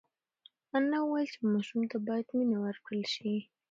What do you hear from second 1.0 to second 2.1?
وویل چې ماشوم ته